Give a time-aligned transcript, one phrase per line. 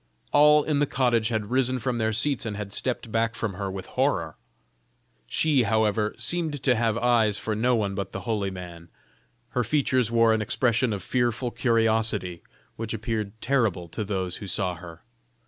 [0.31, 3.69] All in the cottage had risen from their seats and had stepped back from her
[3.69, 4.35] with horror.
[5.27, 8.89] She, however, seemed to have eyes for no one but the holy man;
[9.49, 12.41] her features wore an expression of fearful curiosity,
[12.77, 15.03] which appeared terrible to those who saw her.